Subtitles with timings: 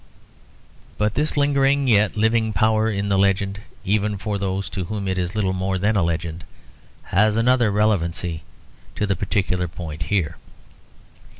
[0.97, 5.15] But this lingering yet living power in the legend, even for those to whom it
[5.19, 6.43] is little more than a legend,
[7.13, 8.41] has another relevancy
[8.95, 10.37] to the particular point here.